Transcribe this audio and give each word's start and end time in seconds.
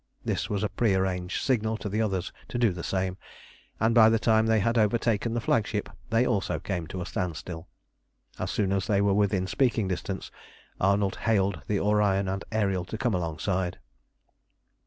This 0.25 0.49
was 0.49 0.63
a 0.63 0.69
prearranged 0.69 1.43
signal 1.43 1.77
to 1.77 1.87
the 1.87 2.01
others 2.01 2.31
to 2.47 2.57
do 2.57 2.71
the 2.71 2.81
same, 2.81 3.17
and 3.79 3.93
by 3.93 4.09
the 4.09 4.17
time 4.17 4.47
they 4.47 4.59
had 4.59 4.75
overtaken 4.75 5.35
the 5.35 5.39
flagship 5.39 5.89
they 6.09 6.25
also 6.25 6.57
came 6.57 6.87
to 6.87 7.03
a 7.03 7.05
standstill. 7.05 7.67
As 8.39 8.49
soon 8.49 8.71
as 8.73 8.87
they 8.87 8.99
were 8.99 9.13
within 9.13 9.45
speaking 9.45 9.87
distance 9.87 10.31
Arnold 10.79 11.17
hailed 11.17 11.61
the 11.67 11.79
Orion 11.79 12.27
and 12.27 12.41
the 12.49 12.57
Ariel 12.57 12.85
to 12.85 12.97
come 12.97 13.13
alongside. 13.13 13.77